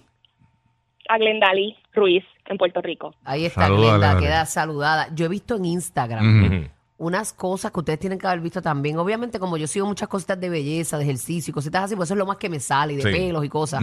A 1.08 1.18
Glendali 1.18 1.76
Ruiz 1.92 2.24
en 2.46 2.56
Puerto 2.56 2.80
Rico. 2.80 3.14
Ahí 3.24 3.44
está 3.44 3.68
Glenda, 3.68 3.96
Glenda. 4.14 4.18
queda 4.20 4.46
saludada. 4.46 5.08
Yo 5.14 5.26
he 5.26 5.28
visto 5.28 5.56
en 5.56 5.64
Instagram. 5.66 6.44
Ujú. 6.46 6.68
Unas 6.96 7.32
cosas 7.32 7.72
que 7.72 7.80
ustedes 7.80 7.98
tienen 7.98 8.18
que 8.20 8.26
haber 8.28 8.38
visto 8.40 8.62
también. 8.62 8.98
Obviamente, 8.98 9.40
como 9.40 9.56
yo 9.56 9.66
sigo 9.66 9.84
muchas 9.86 10.08
cositas 10.08 10.38
de 10.40 10.48
belleza, 10.48 10.96
de 10.96 11.02
ejercicio 11.04 11.50
y 11.50 11.54
cositas 11.54 11.84
así, 11.84 11.96
pues 11.96 12.06
eso 12.06 12.14
es 12.14 12.18
lo 12.18 12.26
más 12.26 12.36
que 12.36 12.48
me 12.48 12.60
sale, 12.60 12.92
y 12.92 12.96
de 12.96 13.02
Sí. 13.02 13.08
pelos 13.10 13.44
y 13.44 13.48
cosas. 13.48 13.82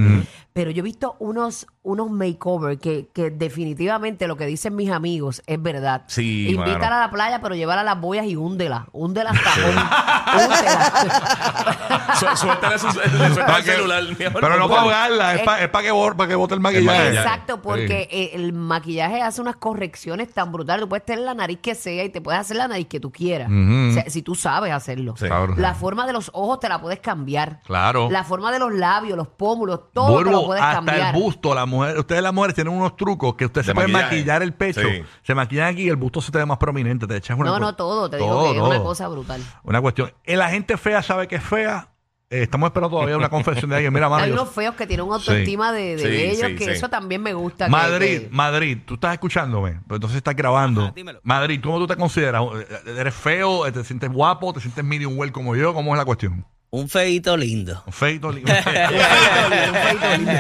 Pero 0.54 0.72
yo 0.72 0.80
he 0.80 0.84
visto 0.84 1.18
unos, 1.20 1.68
unos 1.84 2.10
makeovers 2.10 2.80
que, 2.80 3.10
que 3.14 3.30
definitivamente 3.30 4.28
lo 4.28 4.38
que 4.38 4.46
dicen 4.46 4.76
mis 4.78 4.90
amigos 4.92 5.42
es 5.46 5.62
verdad. 5.62 6.04
Sí, 6.08 6.48
Invítala 6.52 6.80
mano. 6.80 6.96
a 6.96 7.00
la 7.02 7.12
playa, 7.12 7.42
pero 7.42 7.54
llévala 7.56 7.82
a 7.82 7.84
las 7.84 8.00
boyas 8.00 8.26
y 8.28 8.38
húndela. 8.38 8.88
Húndela 8.94 9.32
hasta 9.32 9.50
húndela. 10.38 12.16
Su- 12.18 12.38
Suéltale 12.38 12.80
su- 12.80 12.92
suéltale 12.92 13.58
el 13.60 13.64
celular. 13.66 14.04
mi 14.18 14.26
amor, 14.26 14.42
Pero 14.42 14.58
no 14.58 14.70
para 14.70 14.82
ahogarla, 14.82 15.36
es 15.36 15.70
para 15.70 15.84
que, 15.84 15.92
bo- 15.92 16.16
pa' 16.16 16.28
que 16.28 16.36
bote 16.36 16.54
el 16.54 16.60
maquillaje. 16.62 16.86
maquillaje. 16.88 17.18
Exacto, 17.28 17.62
porque 17.62 18.08
eh, 18.10 18.32
el 18.36 18.54
maquillaje 18.54 19.22
hace 19.22 19.42
unas 19.42 19.58
correcciones 19.58 20.32
tan 20.34 20.52
brutales. 20.54 20.84
Tú 20.84 20.90
puedes 20.90 21.06
tener 21.06 21.26
la 21.26 21.34
nariz 21.34 21.60
que 21.62 21.76
sea 21.76 22.06
y 22.06 22.10
te 22.10 22.22
puedes 22.22 22.40
hacer 22.40 22.56
la 22.58 22.68
nariz 22.70 22.88
que 22.88 23.01
tú 23.02 23.12
quieras. 23.12 23.50
Ujú. 23.50 23.90
O 23.90 23.94
sea, 23.94 24.10
si 24.10 24.22
tú 24.22 24.36
sabes 24.36 24.72
hacerlo. 24.72 25.16
Sí. 25.18 25.26
Claro. 25.26 25.56
La 25.58 25.74
forma 25.74 26.08
de 26.08 26.14
los 26.14 26.30
ojos 26.34 26.60
te 26.62 26.70
la 26.70 26.80
puedes 26.80 27.00
cambiar. 27.00 27.60
Claro. 27.66 28.10
La 28.10 28.24
forma 28.24 28.52
de 28.52 28.60
los 28.60 28.74
labios, 28.74 29.18
los 29.18 29.28
pómulos, 29.28 29.92
todo 29.94 30.06
te 30.06 30.12
lo 30.12 30.30
Vuelvo 30.32 30.46
puedes 30.46 30.64
hasta 30.64 30.76
cambiar. 30.76 31.16
el 31.16 31.22
busto. 31.22 31.54
La 31.54 31.66
mujer, 31.66 31.98
ustedes 32.00 32.22
las 32.22 32.34
mujeres 32.34 32.56
tienen 32.56 32.74
unos 32.74 32.96
trucos 32.96 33.36
que 33.36 33.46
usted 33.46 33.62
De 33.62 33.66
se 33.66 33.74
puede 33.74 33.88
maquillaje. 33.90 34.16
maquillar 34.16 34.42
el 34.44 34.54
pecho. 34.54 34.82
Sí. 34.82 35.04
Se 35.24 35.36
maquillan 35.36 35.68
aquí 35.74 35.82
y 35.84 35.90
el 35.90 35.96
busto 35.98 36.22
se 36.22 36.32
te 36.32 36.38
ve 36.38 36.46
más 36.46 36.58
prominente. 36.58 37.08
Te 37.08 37.18
echas 37.18 37.38
una 37.38 37.50
No, 37.50 37.60
no, 37.60 37.76
todo. 37.76 38.10
Te 38.10 38.18
digo 38.18 38.30
todo, 38.30 38.52
que 38.54 38.58
es 38.60 38.64
una 38.64 38.84
cosa 38.84 39.08
brutal. 39.08 39.42
Una 39.64 39.82
cuestión. 39.82 40.14
Eh, 40.24 40.38
La 40.38 40.50
gente 40.50 40.78
fea 40.78 41.02
sabe 41.02 41.28
que 41.28 41.36
es 41.36 41.44
fea. 41.44 41.90
Eh, 42.34 42.44
estamos 42.44 42.68
esperando 42.70 42.96
todavía 42.96 43.18
una 43.18 43.28
confesión 43.30 43.70
de 43.70 43.76
alguien. 43.76 43.92
Mira, 43.94 44.08
mano, 44.08 44.24
Hay 44.24 44.30
yo- 44.30 44.36
unos 44.42 44.54
feos 44.56 44.74
que 44.76 44.88
tienen 44.88 45.06
una 45.06 45.16
autoestima 45.18 45.74
de, 45.74 45.98
de 45.98 46.02
Sí, 46.02 46.08
bellos 46.08 46.48
sí, 46.52 46.56
que 46.56 46.64
sí. 46.66 46.72
eso 46.72 46.88
también 46.90 47.22
me 47.22 47.34
gusta. 47.34 47.66
que- 47.66 47.72
Madrid, 47.72 48.22
que- 48.22 48.30
Madrid, 48.32 48.78
tú 48.86 48.94
estás 48.94 49.14
escuchándome, 49.14 49.82
pero 49.86 49.96
entonces 49.98 50.16
estás 50.18 50.36
grabando. 50.36 50.94
Madrid, 51.24 51.60
¿cómo 51.62 51.78
tú 51.78 51.88
te 51.88 51.96
consideras? 51.98 52.42
¿Eres 52.86 53.14
feo? 53.14 53.70
¿Te 53.72 53.84
sientes 53.84 54.10
guapo? 54.10 54.54
¿Te 54.54 54.62
sientes 54.62 54.84
medium 54.84 55.18
well 55.20 55.32
como 55.34 55.56
yo? 55.58 55.74
¿Cómo 55.74 55.94
es 55.94 56.00
la 56.00 56.06
cuestión? 56.06 56.46
Un 56.74 56.88
feito 56.88 57.36
lindo. 57.36 57.84
Feito. 57.92 58.32
li- 58.32 58.42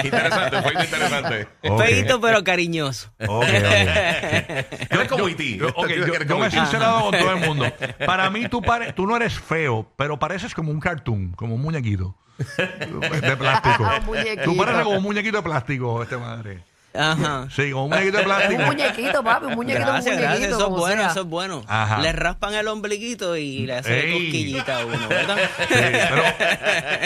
Interesante, 0.06 0.62
fue 0.62 0.74
interesante. 0.84 1.48
Ok. 1.64 1.82
Feito 1.84 2.22
pero 2.22 2.42
cariñoso. 2.44 3.10
Ok, 3.28 3.44
ok. 3.44 3.48
Tú 4.90 4.96
eres 4.96 5.08
como 5.10 5.28
Iti. 5.30 5.58
Yo, 5.58 5.68
yo- 5.88 6.24
yo 6.26 6.38
me 6.40 6.48
he 6.48 6.52
sincerado 6.52 7.02
con 7.02 7.20
todo 7.20 7.32
el 7.34 7.40
mundo. 7.48 7.66
Para 8.06 8.30
mí, 8.30 8.48
tú, 8.48 8.62
pare- 8.62 8.94
tú 8.94 9.06
no 9.06 9.16
eres 9.18 9.38
feo, 9.38 9.92
pero 9.98 10.18
pareces 10.20 10.54
como 10.56 10.72
un 10.72 10.80
cartoon, 10.80 11.34
como 11.34 11.56
un 11.56 11.62
muñequito 11.62 12.16
de 12.58 13.38
plástico. 13.38 13.84
Un. 13.84 14.44
Tú 14.44 14.56
pareces 14.58 14.84
como 14.84 14.98
un 14.98 15.04
muñequito 15.04 15.38
de 15.38 15.44
plástico, 15.44 16.02
este 16.02 16.16
madre. 16.18 16.64
Ajá. 16.94 17.48
Sí, 17.56 17.72
como 17.72 17.86
un 17.86 17.90
muñequito 17.92 18.18
de 18.18 18.24
Es 18.24 18.26
plástico. 18.28 18.62
un 18.62 18.68
muñequito, 18.68 19.24
papi, 19.24 19.46
un 19.46 19.56
muñequito, 19.56 19.86
Gracias, 19.88 20.16
un 20.16 20.22
gracias. 20.22 20.40
muñequito. 20.40 20.56
Eso 20.56 20.58
es 20.58 20.64
como 20.66 20.78
bueno, 20.78 21.02
sea. 21.02 21.12
eso 21.12 21.22
es 21.22 21.28
bueno. 21.28 21.64
Ajá. 21.68 22.02
Le 22.02 22.12
raspan 22.12 22.54
el 22.56 22.68
ombliguito 22.68 23.38
y 23.38 23.66
le 23.66 23.74
hacen 23.78 23.94
Ey. 23.94 24.12
cosquillita 24.12 24.82
a 24.82 24.86
uno, 24.86 24.98
¿verdad? 25.10 25.38
Sí, 25.58 25.66
pero 25.70 26.24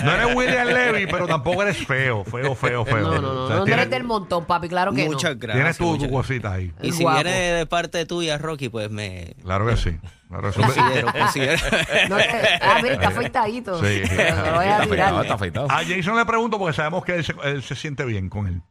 no 0.05 0.11
eres 0.11 0.35
William 0.35 0.67
Levy, 0.69 1.05
pero 1.07 1.27
tampoco 1.27 1.61
eres 1.61 1.77
feo, 1.85 2.23
feo, 2.25 2.55
feo, 2.55 2.83
feo. 2.85 2.97
No, 2.99 3.21
no, 3.21 3.21
no. 3.21 3.43
O 3.43 3.47
sea, 3.47 3.55
no 3.57 3.63
tienes, 3.63 3.81
eres 3.85 3.91
del 3.91 4.03
montón, 4.05 4.45
papi, 4.45 4.67
claro 4.69 4.91
que 4.91 5.05
Muchas 5.05 5.35
no. 5.35 5.39
gracias. 5.39 5.55
tienes 5.55 5.77
tu, 5.77 5.83
muchas 5.85 6.07
tu 6.07 6.13
cosita 6.13 6.53
ahí. 6.53 6.71
Y 6.81 6.91
si 6.91 7.03
Guapo. 7.03 7.21
viene 7.23 7.39
de 7.53 7.65
parte 7.67 8.05
tuya, 8.07 8.37
Rocky, 8.39 8.69
pues 8.69 8.89
me 8.89 9.35
Claro 9.43 9.67
que 9.67 9.77
sí. 9.77 9.91
Claro 10.27 10.47
que 10.51 10.53
sí. 10.53 10.61
considero, 10.61 11.11
considero. 11.13 11.61
No 12.09 12.17
te- 12.17 12.59
ah, 12.61 12.79
mira, 12.81 12.93
está 12.95 13.07
afeitadito. 13.09 13.79
Sí. 13.83 14.01
Pero 14.09 14.35
no 14.37 14.45
lo 14.45 14.51
vayas 14.57 14.79
a 14.79 14.83
Está 14.83 14.89
tirar. 14.95 15.07
afeitado, 15.13 15.21
está 15.21 15.33
afeitado. 15.35 15.67
A 15.71 15.83
Jason 15.83 16.17
le 16.17 16.25
pregunto 16.25 16.57
porque 16.59 16.73
sabemos 16.73 17.05
que 17.05 17.15
él 17.15 17.23
se, 17.23 17.35
él 17.43 17.61
se 17.63 17.75
siente 17.75 18.05
bien 18.05 18.29
con 18.29 18.47
él. 18.47 18.61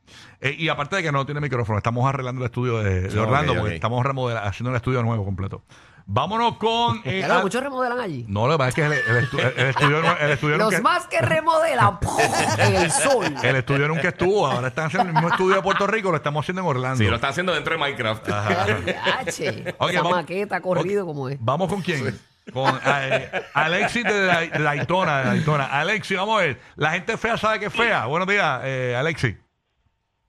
Eh, 0.40 0.54
y 0.58 0.68
aparte 0.68 0.96
de 0.96 1.02
que 1.02 1.12
no 1.12 1.24
tiene 1.24 1.40
micrófono, 1.40 1.78
estamos 1.78 2.06
arreglando 2.08 2.40
el 2.42 2.46
estudio 2.46 2.82
de, 2.82 3.02
de 3.02 3.18
Ok, 3.20 3.26
Orlando 3.26 3.52
ok. 3.52 3.58
porque 3.60 3.74
estamos 3.76 4.04
remodela- 4.04 4.42
haciendo 4.44 4.70
el 4.70 4.76
estudio 4.76 5.02
nuevo 5.02 5.24
completo. 5.24 5.62
Vámonos 6.06 6.58
con. 6.58 7.00
eh, 7.04 7.20
Claro, 7.20 7.34
al- 7.36 7.42
muchos 7.42 7.62
remodelan 7.62 7.98
allí. 7.98 8.26
No, 8.28 8.46
lo 8.46 8.52
que 8.54 8.58
pasa 8.58 8.68
es 8.68 8.74
que 8.74 8.82
el, 8.84 8.92
el 8.92 9.28
estu- 9.28 9.38
el- 9.40 9.58
el 9.58 9.66
estudio, 9.70 10.16
el 10.18 10.30
estudio 10.32 10.56
Los 10.58 10.66
nunca, 10.72 10.82
más 10.82 11.06
que 11.06 11.18
remodelan 11.20 11.98
en 12.58 12.74
el 12.76 12.90
sol. 12.90 13.34
el 13.42 13.56
estudio 13.56 13.88
nunca 13.88 14.08
estuvo. 14.08 14.46
Ahora 14.46 14.68
están 14.68 14.86
haciendo 14.86 15.08
el 15.08 15.14
mismo 15.14 15.28
estudio 15.30 15.56
de 15.56 15.62
Puerto 15.62 15.86
Rico, 15.86 16.10
lo 16.10 16.18
estamos 16.18 16.44
haciendo 16.44 16.60
en 16.60 16.68
Orlando. 16.68 16.98
Sí, 16.98 17.06
lo 17.06 17.14
está 17.14 17.28
haciendo 17.28 17.54
dentro 17.54 17.72
de 17.72 17.78
Minecraft. 17.80 18.28
Yache, 18.28 19.74
Ok, 19.78 19.90
Esa 19.90 20.02
vamos- 20.02 20.16
maqueta 20.18 20.60
corrido 20.60 21.06
como 21.06 21.28
es. 21.30 21.38
Vamos 21.40 21.68
con 21.68 21.80
quién? 21.80 22.20
Con 22.52 22.78
eh, 22.84 23.30
Alexis 23.54 24.04
de, 24.04 24.26
Dai- 24.26 24.50
de 24.50 24.62
Daytona, 24.62 25.18
de 25.20 25.24
Daytona. 25.28 25.64
Alexis, 25.64 26.18
vamos 26.18 26.38
a 26.38 26.44
ver. 26.44 26.60
La 26.76 26.90
gente 26.90 27.16
fea 27.16 27.38
sabe 27.38 27.58
que 27.58 27.66
es 27.66 27.72
fea. 27.72 28.04
Buenos 28.04 28.28
días, 28.28 28.60
eh, 28.64 28.94
Alexis. 28.94 29.36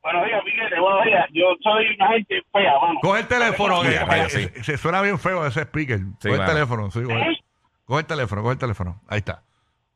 Buenos 0.02 0.26
días, 0.26 0.42
Buenos 0.80 1.06
días. 1.06 1.26
Yo 1.34 1.46
soy 1.62 1.88
una 1.96 2.08
gente 2.10 2.42
fea, 2.52 2.74
mano. 2.82 3.00
Coge 3.02 3.20
el 3.22 3.28
teléfono. 3.28 3.84
Sí, 3.84 3.90
que- 3.90 4.06
vaya, 4.06 4.26
eh, 4.26 4.30
sí. 4.30 4.42
eh, 4.44 4.64
Se 4.64 4.78
suena 4.78 5.02
bien 5.02 5.20
feo 5.20 5.46
ese 5.46 5.62
speaker. 5.64 6.00
Coge 6.22 6.36
el 6.36 6.46
teléfono. 6.46 6.92
Sí, 6.92 7.04
coge, 7.04 7.38
coge 7.86 8.00
el 8.02 8.08
teléfono, 8.08 8.42
coge 8.42 8.54
el 8.54 8.60
teléfono. 8.60 9.02
Ahí 9.08 9.20
está. 9.20 9.44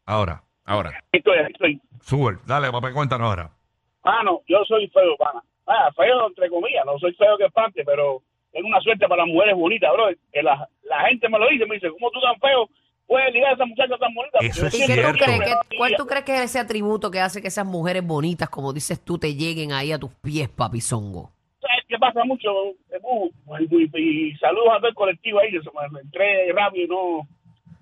Ahora. 0.05 0.43
Ahora. 0.65 0.91
Estoy, 1.11 1.37
estoy. 1.49 1.81
Sube. 2.01 2.37
Dale, 2.45 2.71
papá, 2.71 2.93
cuéntanos 2.93 3.27
ahora. 3.27 3.49
Mano, 4.03 4.41
yo 4.47 4.63
soy 4.65 4.87
feo, 4.89 5.15
pana. 5.17 5.41
Ah, 5.67 5.89
feo 5.95 6.27
entre 6.27 6.49
comillas. 6.49 6.85
No 6.85 6.97
soy 6.99 7.13
feo 7.13 7.37
que 7.37 7.45
espante, 7.45 7.83
pero 7.85 8.21
tengo 8.51 8.67
una 8.67 8.79
suerte 8.81 9.07
para 9.07 9.23
las 9.23 9.33
mujeres 9.33 9.55
bonitas, 9.55 9.91
bro. 9.93 10.07
Que 10.31 10.41
la, 10.41 10.67
la 10.83 11.01
gente 11.07 11.27
me 11.29 11.37
lo 11.39 11.47
dice. 11.49 11.65
Me 11.65 11.75
dice, 11.75 11.89
¿cómo 11.91 12.09
tú 12.11 12.19
tan 12.21 12.39
feo 12.39 12.69
puedes 13.09 13.33
ligar 13.33 13.51
a 13.51 13.53
esa 13.55 13.65
muchacha 13.65 13.97
tan 13.97 14.13
bonita? 14.13 14.37
Eso 14.39 14.67
es 14.67 14.73
¿Y 14.75 14.77
qué 14.77 14.85
tú 14.87 14.93
cierto. 14.93 15.25
crees? 15.25 15.39
¿Qué- 15.69 15.77
¿Cuál 15.77 15.95
tú 15.97 16.05
crees 16.05 16.23
que 16.23 16.35
es 16.35 16.41
ese 16.41 16.59
atributo 16.59 17.11
que 17.11 17.19
hace 17.19 17.41
que 17.41 17.49
esas 17.49 17.65
mujeres 17.65 18.05
bonitas, 18.05 18.47
como 18.49 18.71
dices 18.71 19.03
tú, 19.03 19.17
te 19.17 19.35
lleguen 19.35 19.73
ahí 19.73 19.91
a 19.91 19.99
tus 19.99 20.11
pies, 20.21 20.47
papizongo? 20.47 21.31
¿Sabes 21.59 21.83
qué 21.89 21.97
pasa 21.97 22.23
mucho? 22.23 22.49
Eh, 22.93 22.99
uh, 23.03 23.29
Y, 23.97 24.29
y 24.29 24.35
saludos 24.37 24.69
a 24.71 24.77
todo 24.77 24.87
el 24.87 24.95
colectivo 24.95 25.39
ahí. 25.39 25.51
que 25.51 25.59
se 25.61 25.69
me, 25.75 25.89
me 25.91 25.99
entré 26.01 26.53
rápido 26.53 26.85
y 26.85 26.87
no... 26.87 27.27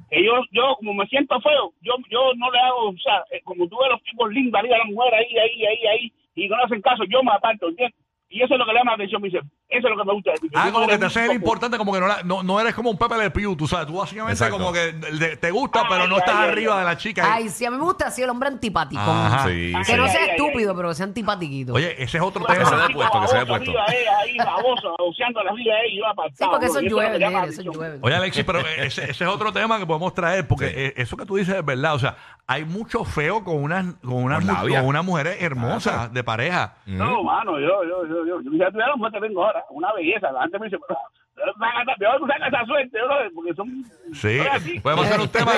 Que 0.10 0.24
yo, 0.24 0.32
yo, 0.54 0.76
como 0.78 0.94
me 0.94 1.06
siento 1.08 1.38
feo, 1.42 1.74
yo 1.82 1.94
yo 2.10 2.32
no 2.38 2.50
le 2.50 2.60
hago, 2.60 2.90
o 2.92 2.98
sea, 2.98 3.26
eh, 3.30 3.42
como 3.44 3.68
tú 3.68 3.76
ves 3.78 3.90
los 3.92 4.02
tipos 4.04 4.32
lindos 4.32 4.58
arriba 4.58 4.78
de 4.78 4.84
la 4.86 4.90
mujer 4.90 5.14
ahí, 5.14 5.38
ahí, 5.38 5.66
ahí, 5.66 5.86
ahí, 5.86 6.14
y 6.34 6.48
no 6.48 6.56
le 6.56 6.64
hacen 6.64 6.82
caso, 6.82 7.04
yo 7.10 7.22
me 7.24 7.34
aparto, 7.34 7.68
¿entiendes? 7.68 7.94
Y 8.30 8.42
eso 8.42 8.54
es 8.54 8.58
lo 8.60 8.66
que 8.66 8.72
le 8.72 8.80
llama 8.80 8.92
la 8.92 8.96
atención, 8.96 9.22
me 9.22 9.28
dice, 9.28 9.42
eso 9.78 9.88
es 9.88 9.96
lo 9.96 10.04
que 10.04 10.08
me 10.08 10.14
gusta 10.14 10.32
de 10.32 10.38
ti. 10.40 10.48
Ah, 10.56 10.70
como 10.72 10.88
que 10.88 10.98
te 10.98 11.06
haces 11.06 11.30
el 11.30 11.36
importante, 11.36 11.78
como 11.78 11.94
que 11.94 12.00
no, 12.00 12.08
la- 12.08 12.24
no, 12.24 12.44
no 12.44 12.60
eres 12.60 12.74
como 12.76 12.90
un 12.90 12.98
Pepe 12.98 13.18
Le 13.18 13.32
Pew, 13.32 13.56
tú 13.56 13.68
sabes. 13.68 13.88
Tú 13.88 13.98
básicamente 13.98 14.34
Exacto. 14.34 14.58
como 14.58 14.72
que 14.74 14.92
de- 14.94 15.38
te 15.38 15.52
gusta, 15.52 15.82
Ay, 15.82 15.86
pero 15.90 16.08
no 16.08 16.16
ay, 16.16 16.20
estás 16.22 16.36
ay, 16.36 16.50
arriba 16.50 16.74
ay. 16.74 16.80
de 16.80 16.86
la 16.86 16.98
chica. 16.98 17.34
Ay, 17.34 17.50
sí, 17.50 17.66
a 17.66 17.72
mí 17.72 17.78
me 17.78 17.84
gusta 17.84 18.08
así 18.08 18.22
el 18.22 18.30
hombre 18.30 18.50
antipático. 18.50 19.02
Ajá. 19.02 19.48
Sí, 19.48 19.74
Que 19.78 19.84
sí. 19.86 19.94
no 19.96 20.08
sea 20.08 20.22
ay, 20.22 20.30
ay, 20.32 20.36
estúpido, 20.38 20.72
ay. 20.72 20.78
pero 20.78 20.94
sea 20.94 21.06
antipatiquito. 21.06 21.74
Oye, 21.74 22.02
ese 22.02 22.18
es 22.18 22.24
otro 22.24 22.44
vas 22.44 22.58
Que 22.58 22.66
se 22.66 22.76
dé 22.76 22.88
tipo 22.88 23.00
puesto, 23.00 23.22
que 23.22 23.28
se 23.28 23.38
dé 23.38 23.46
puesto. 23.46 23.72
eh, 23.72 24.06
ahí, 24.22 24.38
baboso, 24.38 24.96
la 25.44 25.54
vida 25.54 25.74
ahí, 25.76 25.98
yo 25.98 26.06
apartado. 26.08 26.36
sí, 26.38 26.46
porque 26.50 26.66
bro, 26.66 26.74
eso 26.74 26.82
y 26.82 26.86
es 26.86 26.92
lo 26.92 26.98
llueve, 26.98 27.20
que 27.20 27.50
eso 27.50 27.62
llueve. 27.62 28.00
Oye, 28.02 28.16
Alexis, 28.16 28.44
pero 28.44 28.60
ese, 28.60 29.04
ese 29.10 29.24
es 29.24 29.30
otro 29.30 29.52
tema 29.54 29.78
que 29.80 29.86
podemos 29.86 30.14
traer, 30.14 30.48
porque 30.48 30.68
eh, 30.76 30.94
eso 30.98 31.16
que 31.18 31.26
tú 31.26 31.36
dices 31.36 31.56
es 31.56 31.66
verdad. 31.66 31.96
O 31.96 32.00
sea, 32.00 32.16
hay 32.48 32.64
mucho 32.66 33.04
feo 33.04 33.44
con 33.44 33.62
unas, 33.62 33.86
con 34.04 34.14
unas, 34.24 34.40
Con 34.40 34.48
mu- 34.48 34.54
labia. 34.54 34.80
con 34.80 34.90
unas 34.90 35.06
mujeres 35.06 35.38
hermosas 35.42 36.12
de 36.14 36.24
pareja. 36.24 36.76
No, 36.86 37.24
mano, 37.24 37.60
yo, 37.60 37.84
yo, 37.84 38.06
yo, 38.08 38.26
yo, 38.26 38.42
yo, 38.42 38.52
ya 38.58 38.70
tuviera 38.72 38.90
la 38.90 38.96
mujer 38.96 39.14
que 39.14 39.28
tengo 39.28 39.46
ahora, 39.46 39.64
una 39.70 39.94
belleza, 39.94 40.32
la 40.32 40.42
gente 40.42 40.60
me 40.60 40.66
dice, 40.68 40.78
pero, 40.88 41.54
saca, 41.60 42.48
esa 42.48 42.66
suerte, 42.66 42.98
bro, 43.04 43.16
porque 43.36 43.54
son... 43.54 43.86
Sí, 44.14 44.80
podemos 44.80 45.06
hacer 45.06 45.20
un 45.20 45.28
tema 45.30 45.52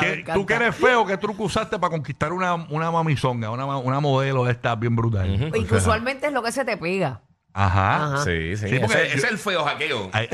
que, 0.00 0.24
tú 0.34 0.46
que 0.46 0.54
eres 0.54 0.76
feo, 0.76 1.06
¿qué 1.06 1.16
truco 1.16 1.44
usaste 1.44 1.78
para 1.78 1.90
conquistar 1.90 2.32
una, 2.32 2.54
una 2.54 2.90
mamizonga, 2.90 3.50
una, 3.50 3.66
una 3.78 4.00
modelo 4.00 4.44
de 4.44 4.52
estas 4.52 4.78
bien 4.78 4.94
brutal? 4.94 5.30
Ujú. 5.30 5.46
Y 5.56 5.62
que 5.62 5.68
sea, 5.68 5.78
usualmente 5.78 6.26
es 6.26 6.32
lo 6.32 6.42
que 6.42 6.52
se 6.52 6.64
te 6.64 6.76
pega. 6.76 7.22
Ajá. 7.52 8.14
Ajá. 8.16 8.24
Sí, 8.24 8.54
sí. 8.56 8.68
Sí, 8.68 8.78
porque 8.80 9.02
es 9.14 9.24
el 9.24 9.38
feo 9.38 9.64
hay- 10.12 10.28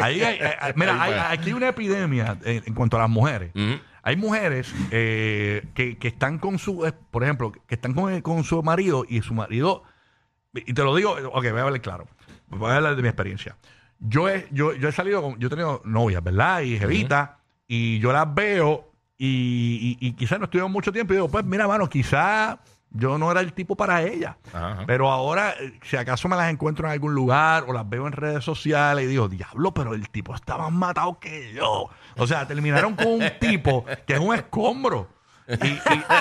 ahí 0.00 0.22
hay- 0.22 0.38
mira, 0.76 1.02
hay- 1.02 1.14
aquí 1.36 1.48
hay 1.48 1.54
una 1.54 1.68
epidemia 1.68 2.36
en, 2.44 2.62
en 2.64 2.74
cuanto 2.74 2.96
a 2.96 3.00
las 3.00 3.10
mujeres. 3.10 3.50
Hay 4.04 4.16
mujeres 4.16 4.72
eh, 4.90 5.64
que, 5.74 5.96
que 5.98 6.08
están 6.08 6.38
con 6.38 6.58
su, 6.58 6.84
eh, 6.86 6.92
por 7.10 7.22
ejemplo, 7.24 7.52
que 7.52 7.74
están 7.74 7.94
con, 7.94 8.20
con 8.20 8.42
su 8.44 8.60
marido 8.62 9.04
y 9.08 9.22
su 9.22 9.32
marido, 9.34 9.82
y 10.54 10.72
te 10.74 10.82
lo 10.82 10.94
digo, 10.94 11.12
ok, 11.12 11.42
voy 11.50 11.60
a 11.60 11.62
hablar 11.62 11.80
claro, 11.80 12.06
voy 12.48 12.70
a 12.70 12.76
hablar 12.76 12.96
de 12.96 13.02
mi 13.02 13.08
experiencia. 13.08 13.56
Yo 13.98 14.28
he, 14.28 14.48
yo, 14.50 14.74
yo 14.74 14.88
he 14.88 14.92
salido, 14.92 15.22
con, 15.22 15.38
yo 15.38 15.46
he 15.46 15.50
tenido 15.50 15.80
novias, 15.84 16.22
¿verdad? 16.22 16.62
Y 16.62 16.78
jevitas, 16.78 17.30
y 17.66 17.98
yo 18.00 18.12
las 18.12 18.32
veo 18.34 18.92
y, 19.16 19.96
y, 20.00 20.08
y 20.08 20.12
quizás 20.14 20.38
no 20.38 20.46
estuvieron 20.46 20.72
mucho 20.72 20.92
tiempo 20.92 21.12
y 21.12 21.16
digo, 21.16 21.28
pues 21.28 21.44
mira, 21.44 21.68
mano, 21.68 21.88
quizás 21.88 22.58
yo 22.94 23.18
no 23.18 23.30
era 23.30 23.40
el 23.40 23.52
tipo 23.52 23.76
para 23.76 24.02
ella. 24.02 24.36
Ajá. 24.52 24.84
Pero 24.86 25.10
ahora, 25.10 25.54
eh, 25.60 25.78
si 25.82 25.96
acaso 25.96 26.28
me 26.28 26.36
las 26.36 26.50
encuentro 26.50 26.86
en 26.86 26.92
algún 26.92 27.14
lugar 27.14 27.64
o 27.66 27.72
las 27.72 27.88
veo 27.88 28.06
en 28.06 28.12
redes 28.12 28.44
sociales 28.44 29.04
y 29.04 29.08
digo, 29.08 29.28
diablo, 29.28 29.72
pero 29.72 29.94
el 29.94 30.08
tipo 30.10 30.34
está 30.34 30.58
más 30.58 30.72
matado 30.72 31.18
que 31.18 31.52
yo. 31.54 31.88
O 32.16 32.26
sea, 32.26 32.46
terminaron 32.46 32.94
con 32.94 33.06
un 33.06 33.24
tipo 33.40 33.84
que 34.06 34.14
es 34.14 34.20
un 34.20 34.34
escombro. 34.34 35.08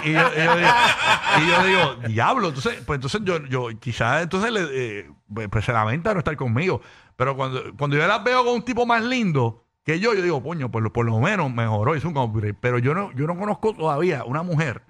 Y, 0.04 0.12
yo, 0.14 1.64
digo, 1.64 1.96
diablo, 2.08 2.50
entonces, 2.50 2.82
pues 2.86 2.98
entonces 2.98 3.22
yo, 3.24 3.46
yo 3.46 3.68
quizás 3.80 4.24
entonces 4.24 4.52
le, 4.52 4.62
eh, 4.72 5.10
pues, 5.34 5.48
pues 5.50 5.66
se 5.66 5.74
lamenta 5.74 6.14
no 6.14 6.20
estar 6.20 6.36
conmigo. 6.36 6.82
Pero 7.16 7.36
cuando, 7.36 7.62
cuando 7.78 7.98
yo 7.98 8.08
las 8.08 8.24
veo 8.24 8.44
con 8.44 8.56
un 8.56 8.66
tipo 8.66 8.86
más 8.86 9.04
lindo 9.04 9.66
que 9.84 10.00
yo, 10.00 10.14
yo 10.14 10.22
digo, 10.22 10.44
coño, 10.44 10.70
lo, 10.74 10.94
por 10.94 11.06
lo 11.06 11.20
menos 11.20 11.54
mejoró, 11.54 11.96
hizo 11.96 12.10
un 12.10 12.18
upgrade. 12.18 12.54
Pero 12.56 12.80
yo 12.80 12.94
no, 12.94 13.12
yo 13.14 13.28
no 13.28 13.38
conozco 13.38 13.74
todavía 13.74 14.24
una 14.26 14.44
mujer 14.44 14.84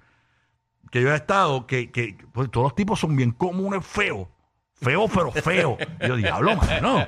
que 0.90 1.00
yo 1.02 1.10
he 1.10 1.16
estado, 1.16 1.66
que, 1.66 1.90
que 1.90 2.16
pues, 2.32 2.50
todos 2.50 2.64
los 2.64 2.74
tipos 2.74 3.00
son 3.00 3.16
bien 3.16 3.32
comunes, 3.32 3.84
feos. 3.84 4.28
Feo, 4.82 5.08
pero 5.08 5.32
feo. 5.32 5.78
Y 6.00 6.08
yo, 6.08 6.16
diablo, 6.16 6.56
mano. 6.56 7.06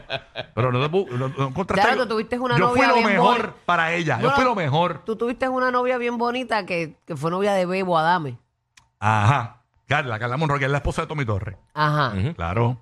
Pero 0.55 0.73
no, 0.73 0.81
te 0.81 0.91
pu- 0.91 1.09
no, 1.11 1.29
no 1.29 1.49
encontraste. 1.49 1.87
Claro, 1.89 2.05
tú 2.05 2.11
tuviste 2.15 2.39
una 2.39 2.57
yo 2.57 2.69
novia 2.69 2.85
fui 2.85 2.89
lo 2.89 2.95
bien 2.95 3.07
mejor 3.09 3.37
bonita. 3.39 3.55
para 3.67 3.93
ella. 3.93 4.15
yo 4.17 4.21
Bueno, 4.23 4.37
fui 4.37 4.45
lo 4.45 4.55
mejor. 4.55 5.03
Tú 5.05 5.17
tuviste 5.17 5.49
una 5.49 5.71
novia 5.71 5.99
bien 5.99 6.17
bonita 6.17 6.65
que, 6.67 6.97
que 7.07 7.17
fue 7.17 7.31
novia 7.31 7.53
de 7.53 7.67
Bebo 7.67 7.99
Adame. 7.99 8.39
Ajá. 9.01 9.57
Carla, 9.89 10.19
Carla 10.19 10.37
Monroy, 10.37 10.59
que 10.61 10.65
es 10.67 10.71
la 10.71 10.79
esposa 10.79 11.03
de 11.03 11.09
Tommy 11.09 11.25
Torres. 11.27 11.57
Ajá. 11.75 12.13
Ujú. 12.17 12.35
Claro. 12.35 12.79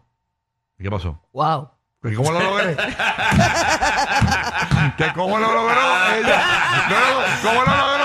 ¿Y 0.78 0.84
qué 0.84 0.90
pasó? 0.90 1.18
Wow. 1.32 1.70
¿Y 2.04 2.14
cómo 2.14 2.32
lo 2.32 2.40
logré? 2.40 2.76
¿Que 4.96 5.12
¿Cómo 5.14 5.38
lo 5.38 5.52
logró 5.52 5.80
ella? 6.16 6.42
No, 6.88 7.48
¿Cómo 7.48 7.60
lo 7.62 7.76
logró? 7.76 8.01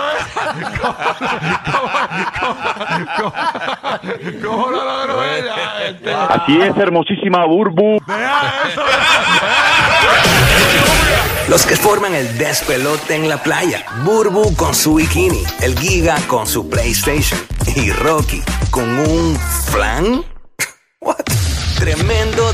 ¿Cómo, 0.81 0.95
cómo, 2.39 2.55
cómo- 3.17 3.33
cómo 4.43 4.71
lo 4.71 4.83
logró 4.85 5.23
ella? 5.23 5.55
Este, 5.87 6.13
Así 6.13 6.59
es, 6.61 6.77
hermosísima 6.77 7.45
Burbu. 7.45 7.97
eso. 7.97 8.81
Los 11.49 11.65
que 11.65 11.75
forman 11.77 12.13
el 12.13 12.37
despelote 12.37 13.15
en 13.15 13.29
la 13.29 13.37
playa. 13.37 13.85
Burbu 14.03 14.55
con 14.55 14.75
su 14.75 14.95
bikini. 14.95 15.43
El 15.61 15.77
Giga 15.79 16.17
con 16.27 16.45
su 16.45 16.69
PlayStation. 16.69 17.39
Y 17.75 17.91
Rocky 17.91 18.43
con 18.69 18.99
un 18.99 19.37
flan. 19.71 20.23
What? 21.01 21.15
Tremendo 21.79 22.43